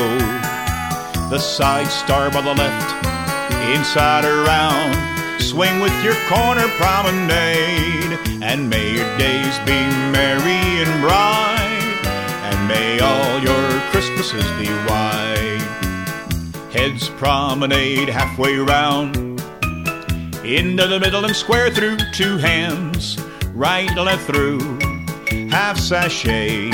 the 1.29 1.38
side 1.38 1.88
star 1.88 2.31
by 2.31 2.40
the 2.40 2.55
left, 2.55 2.88
inside 3.76 4.24
around. 4.24 4.96
Swing 5.42 5.79
with 5.79 5.92
your 6.03 6.16
corner 6.24 6.68
promenade, 6.81 8.16
and 8.40 8.70
may 8.70 8.96
your 8.96 9.18
days 9.18 9.59
be 9.68 9.76
merry 10.09 10.64
and 10.81 11.03
bright, 11.05 12.00
and 12.48 12.66
may 12.66 12.98
all 12.98 13.38
your 13.40 13.68
Christmases 13.92 14.48
be 14.59 14.72
white. 14.88 15.20
Heads 16.72 17.09
promenade 17.11 18.09
halfway 18.09 18.56
round, 18.56 19.16
into 20.44 20.87
the 20.87 21.00
middle 21.00 21.24
and 21.24 21.35
square 21.35 21.70
through 21.70 21.98
two 22.12 22.38
hands, 22.38 23.18
right 23.52 23.94
left 23.96 24.26
through, 24.26 24.78
half 25.50 25.78
sashay. 25.78 26.70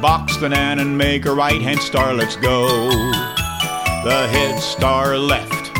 Box 0.00 0.36
the 0.36 0.48
gnat 0.48 0.78
and 0.78 0.96
make 0.96 1.26
a 1.26 1.34
right 1.34 1.60
hand 1.60 1.80
star, 1.80 2.14
let's 2.14 2.36
go 2.36 2.90
the 4.04 4.28
head 4.28 4.58
star 4.60 5.18
left. 5.18 5.70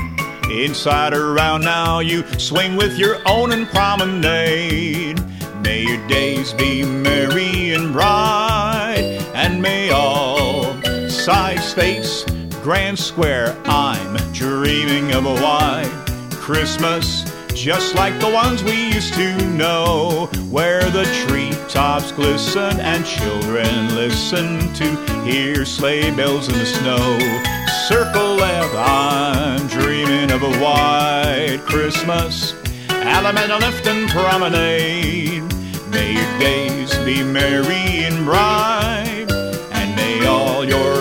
Inside 0.51 1.15
around 1.15 1.63
now, 1.63 2.01
you 2.01 2.23
swing 2.39 2.77
with 2.77 2.99
your 2.99 3.17
own 3.27 3.53
and 3.53 3.67
promenade. 3.69 5.19
May 5.63 5.85
your 5.85 6.07
days 6.09 6.53
be 6.53 6.83
merry 6.85 7.71
and 7.71 7.93
bright, 7.93 9.23
and 9.35 9.63
may 9.63 9.91
all 9.91 10.75
sides 11.09 11.73
face 11.73 12.25
grand 12.63 12.99
square. 12.99 13.57
I'm 13.65 14.17
dreaming 14.33 15.13
of 15.13 15.27
a 15.27 15.35
white 15.35 15.91
Christmas, 16.33 17.25
just 17.55 17.95
like 17.95 18.19
the 18.21 18.29
ones 18.29 18.63
we 18.63 18.93
used 18.93 19.15
to 19.15 19.37
know, 19.49 20.29
where 20.51 20.89
the 20.91 21.05
treetops 21.27 22.13
glisten 22.13 22.81
and 22.81 23.05
children 23.05 23.95
listen 23.95 24.73
to 24.75 25.23
hear 25.25 25.65
sleigh 25.65 26.11
bells 26.11 26.49
in 26.49 26.59
the 26.59 26.67
snow. 26.67 27.19
Circle 27.89 28.35
left, 28.37 28.75
I'm 28.75 29.67
dreaming 29.69 30.31
of 30.31 30.43
a 30.43 30.59
white 30.59 31.61
Christmas. 31.67 32.53
Allemande 32.89 33.59
Lifton 33.59 34.09
Promenade. 34.11 35.43
May 35.91 36.13
your 36.13 36.39
days 36.39 36.95
be 37.05 37.23
merry 37.25 38.05
and 38.05 38.25
bright, 38.25 39.27
and 39.73 39.97
may 39.97 40.27
all 40.27 40.65
your 40.65 41.00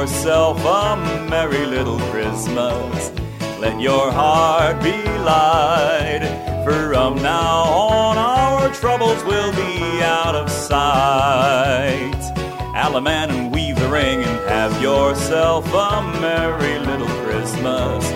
yourself 0.00 0.58
a 0.64 0.96
merry 1.28 1.66
little 1.66 1.98
Christmas. 2.12 3.10
Let 3.58 3.80
your 3.80 4.12
heart 4.12 4.80
be 4.80 4.92
light, 4.92 6.22
for 6.64 6.92
from 6.92 7.16
now 7.20 7.64
on 7.64 8.16
our 8.16 8.72
troubles 8.74 9.24
will 9.24 9.50
be 9.56 10.00
out 10.00 10.36
of 10.36 10.48
sight. 10.50 12.22
Allemande 12.76 13.30
and 13.30 13.52
weave 13.52 13.76
the 13.76 13.88
ring 13.88 14.22
and 14.22 14.38
have 14.48 14.80
yourself 14.80 15.66
a 15.66 16.00
merry 16.20 16.78
little 16.78 17.14
Christmas. 17.24 18.08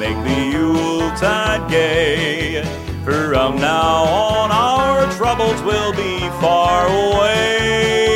Make 0.00 0.18
the 0.24 0.40
Yuletide 0.54 1.70
gay, 1.70 2.64
for 3.04 3.32
from 3.32 3.54
now 3.60 4.02
on 4.02 4.50
our 4.50 5.08
troubles 5.12 5.62
will 5.62 5.92
be 5.92 6.18
far 6.40 6.88
away. 6.88 8.09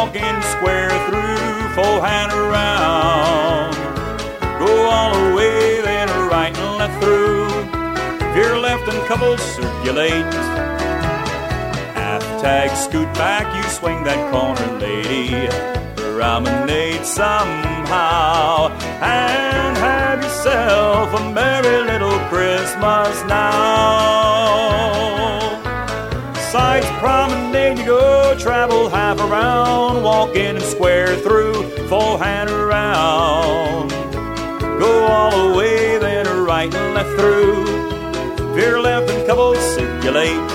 Walking 0.00 0.40
square 0.56 0.88
through, 1.08 1.74
full 1.76 2.00
hand 2.00 2.32
around. 2.32 3.74
Go 4.58 4.88
all 4.88 5.12
the 5.12 5.36
way, 5.36 5.82
then 5.82 6.08
right 6.26 6.56
and 6.56 6.78
left 6.78 6.96
through. 7.02 7.46
Veer 8.32 8.56
left 8.56 8.88
and 8.88 8.98
couples 9.06 9.42
circulate. 9.42 10.32
Half 11.92 12.22
tag, 12.40 12.74
scoot 12.74 13.12
back, 13.12 13.44
you 13.54 13.62
swing 13.78 14.02
that 14.04 14.20
corner, 14.32 14.68
lady. 14.78 15.50
Promenade 15.96 17.04
somehow 17.04 18.68
and 19.02 19.76
have 19.76 20.22
yourself 20.22 21.12
a 21.20 21.34
merry 21.34 21.84
little 21.92 22.18
Christmas 22.30 23.22
now. 23.28 25.29
Sights 26.50 26.88
promenade, 26.98 27.78
you 27.78 27.84
go 27.84 28.36
travel 28.36 28.88
half 28.88 29.20
around, 29.20 30.02
walk 30.02 30.34
in 30.34 30.56
and 30.56 30.64
square 30.64 31.14
through, 31.14 31.62
full 31.86 32.18
hand 32.18 32.50
around. 32.50 33.90
Go 34.80 35.06
all 35.06 35.30
the 35.30 35.56
way, 35.56 35.96
then 35.98 36.26
right 36.44 36.74
and 36.74 36.92
left 36.92 37.10
through. 37.20 37.66
Veer 38.56 38.80
left 38.80 39.08
and 39.12 39.24
couples 39.28 39.60
circulate. 39.60 40.50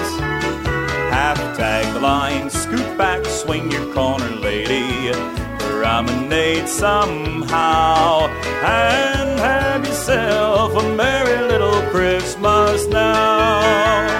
Half 1.15 1.37
tag 1.55 1.85
the 1.93 2.01
line, 2.01 2.49
scoot 2.49 2.97
back, 2.97 3.25
swing 3.25 3.71
your 3.71 3.93
corner, 3.93 4.31
lady. 4.31 5.13
Promenade 5.59 6.67
somehow 6.67 8.27
and 8.65 9.39
have 9.39 9.87
yourself 9.87 10.75
a 10.75 10.93
merry 10.93 11.47
little 11.47 11.81
Christmas 11.89 12.85
now. 12.87 14.14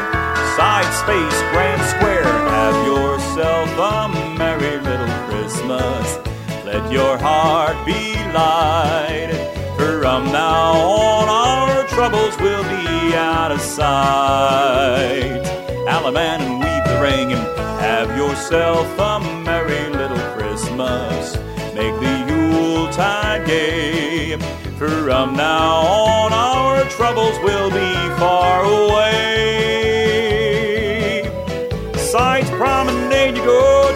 Side 0.56 0.94
space, 1.04 1.41
grand 1.52 1.82
square, 1.82 2.24
have 2.24 2.88
yourself 2.88 3.70
a 3.78 4.38
merry 4.38 4.80
little 4.80 5.13
Christmas. 5.28 6.18
Let 6.63 6.89
your 6.89 7.18
heart 7.18 7.86
be 7.86 8.15
light, 8.32 9.32
for 9.76 10.00
from 10.02 10.32
now 10.32 10.72
on 10.80 11.28
our 11.28 11.86
troubles 11.88 12.38
will 12.38 12.63
be 12.63 13.13
out 13.15 13.52
of 13.52 13.60
sight. 13.60 15.44
Allemande 15.89 16.44
and 16.44 16.60
weave 16.63 16.86
the 16.86 17.02
ring 17.02 17.34
and 17.34 17.46
have 17.82 18.15
yourself 18.15 18.88
a 18.98 19.20
merry 19.44 19.89
little 19.89 20.24
Christmas. 20.38 21.36
Make 21.74 22.00
the 22.00 22.32
Yuletide 22.32 23.46
gay, 23.46 24.38
for 24.78 24.88
from 25.04 25.36
now 25.36 25.82
on 25.82 26.32
our 26.32 26.86
troubles 26.91 27.38
will 27.44 27.72
be 27.72 27.94
far 28.18 28.63
away. 28.63 29.25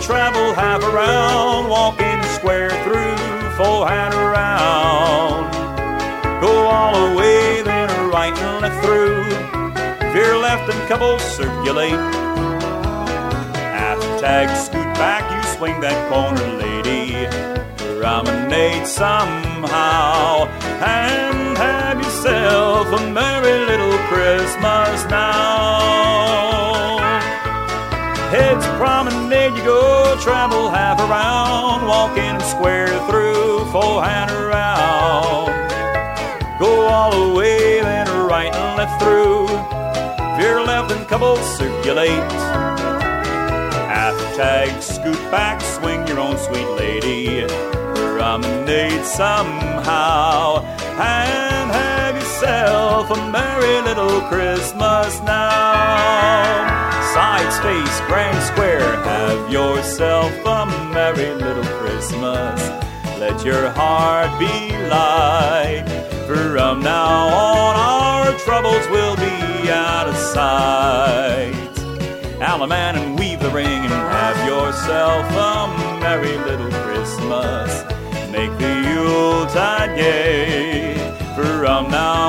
Travel 0.09 0.55
half 0.55 0.81
around, 0.81 1.69
walking 1.69 2.19
square 2.33 2.71
through, 2.83 3.15
full 3.57 3.85
hand 3.85 4.15
around. 4.15 5.51
Go 6.41 6.65
all 6.65 7.09
the 7.09 7.15
way, 7.15 7.61
then 7.61 7.87
right 8.09 8.35
and 8.35 8.59
left 8.59 8.83
through. 8.83 9.21
Veer 10.11 10.35
left 10.35 10.67
and 10.73 10.89
couples 10.89 11.21
circulate. 11.21 12.01
Half 13.77 13.99
tag, 14.19 14.49
scoot 14.57 14.91
back, 14.97 15.29
you 15.29 15.43
swing 15.55 15.79
that 15.81 15.99
corner, 16.09 16.57
lady. 16.57 17.27
Promenade 17.99 18.87
somehow 18.87 20.47
and 20.81 21.55
have 21.55 21.99
yourself 21.99 22.87
a 22.99 23.11
merry 23.11 23.63
little 23.67 23.99
Christmas 24.09 25.05
now. 25.05 25.78
Heads 28.29 28.65
promenade, 28.77 29.57
you 29.57 29.63
go 29.63 30.15
travel 30.21 30.69
half 30.69 30.99
around, 30.99 31.87
walk 31.87 32.15
walking 32.15 32.39
square 32.41 32.87
through, 33.09 33.65
full 33.71 33.99
hand 34.01 34.29
around. 34.29 35.47
Go 36.59 36.87
all 36.87 37.11
the 37.11 37.33
way, 37.33 37.81
then 37.81 38.07
right 38.27 38.53
and 38.53 38.77
left 38.77 39.01
through. 39.01 39.47
Veer 40.37 40.61
left 40.61 40.91
and 40.91 41.07
couples 41.07 41.41
circulate. 41.57 42.31
Half 43.89 44.15
tag, 44.35 44.79
scoot 44.79 45.19
back, 45.31 45.59
swing 45.61 46.05
your 46.07 46.19
own 46.19 46.37
sweet 46.37 46.69
lady. 46.77 47.47
Promenade 47.95 49.05
somehow 49.05 50.63
and 50.99 51.58
yourself 52.39 53.11
a 53.11 53.31
merry 53.31 53.81
little 53.81 54.21
Christmas 54.21 55.19
now. 55.23 57.01
Side 57.13 57.51
space, 57.51 57.99
grand 58.07 58.41
square, 58.45 58.95
have 59.03 59.51
yourself 59.51 60.31
a 60.45 60.65
merry 60.93 61.33
little 61.35 61.65
Christmas. 61.79 62.69
Let 63.19 63.43
your 63.43 63.69
heart 63.71 64.39
be 64.39 64.71
light, 64.87 65.83
for 66.27 66.57
from 66.57 66.81
now 66.81 67.27
on 67.27 67.75
our 67.75 68.39
troubles 68.39 68.87
will 68.87 69.17
be 69.17 69.69
out 69.69 70.07
of 70.07 70.15
sight. 70.15 71.53
Allemande 72.39 73.03
and 73.03 73.19
weave 73.19 73.41
the 73.41 73.49
ring 73.49 73.67
and 73.67 73.91
have 73.91 74.47
yourself 74.47 75.29
a 75.29 75.99
merry 75.99 76.37
little 76.37 76.71
Christmas. 76.85 77.83
Make 78.31 78.57
the 78.57 78.73
Yuletide 78.93 79.97
gay, 79.97 80.95
for 81.35 81.59
from 81.59 81.91
now 81.91 82.28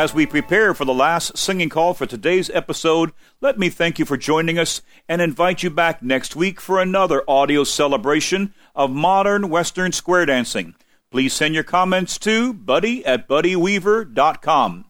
As 0.00 0.14
we 0.14 0.24
prepare 0.24 0.72
for 0.72 0.86
the 0.86 0.94
last 0.94 1.36
singing 1.36 1.68
call 1.68 1.92
for 1.92 2.06
today's 2.06 2.48
episode, 2.54 3.12
let 3.42 3.58
me 3.58 3.68
thank 3.68 3.98
you 3.98 4.06
for 4.06 4.16
joining 4.16 4.58
us 4.58 4.80
and 5.06 5.20
invite 5.20 5.62
you 5.62 5.68
back 5.68 6.02
next 6.02 6.34
week 6.34 6.58
for 6.58 6.80
another 6.80 7.22
audio 7.28 7.64
celebration 7.64 8.54
of 8.74 8.90
modern 8.90 9.50
Western 9.50 9.92
square 9.92 10.24
dancing. 10.24 10.74
Please 11.10 11.34
send 11.34 11.52
your 11.54 11.64
comments 11.64 12.16
to 12.16 12.54
buddy 12.54 13.04
at 13.04 13.28
buddyweaver.com. 13.28 14.89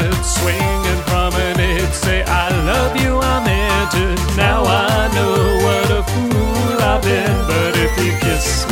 Swinging 0.00 1.02
from 1.08 1.34
an 1.34 1.54
promenade, 1.56 1.92
say 1.92 2.22
I 2.22 2.48
love 2.64 2.96
you, 3.02 3.18
I'm 3.18 3.46
entered. 3.46 4.18
Now 4.36 4.64
I 4.64 5.12
know 5.14 5.34
what 5.64 5.90
a 5.90 6.02
fool 6.02 6.80
I've 6.80 7.02
been, 7.02 7.36
but 7.46 7.76
if 7.76 7.92
you 8.02 8.12
kiss 8.20 8.69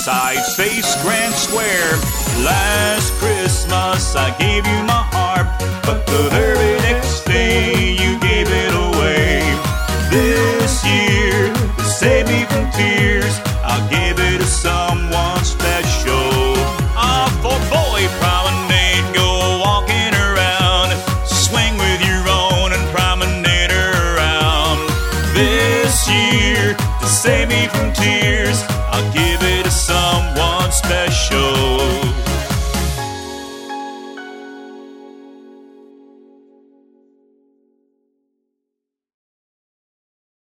Side 0.00 0.42
face, 0.56 0.96
Grand 1.02 1.34
Square. 1.34 1.92
Last 2.42 3.12
Christmas, 3.20 4.16
I 4.16 4.34
gave 4.38 4.66
you 4.66 4.82
my 4.84 5.06